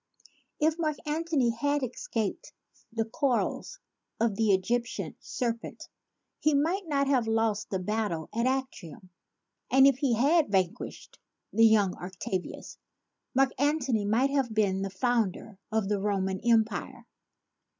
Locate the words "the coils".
2.91-3.77